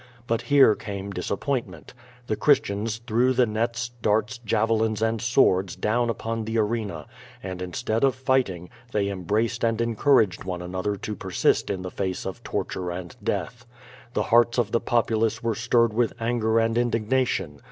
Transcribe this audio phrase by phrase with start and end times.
[0.25, 1.93] But here came disappointment.
[2.25, 7.05] The Christians threw the nets, darts, javelins and swords down upon the arena,
[7.43, 12.25] and, instead of fighting, they embraced and encouraged one another to persist in the face
[12.25, 13.67] of torture and death.
[14.13, 17.59] The hearts of the populace were stirred with anger and indigna tion.